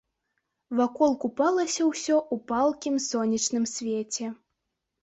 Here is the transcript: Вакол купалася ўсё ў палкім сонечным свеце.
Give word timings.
Вакол 0.79 1.11
купалася 1.25 1.81
ўсё 1.91 2.15
ў 2.33 2.35
палкім 2.53 2.95
сонечным 3.09 3.73
свеце. 3.79 4.37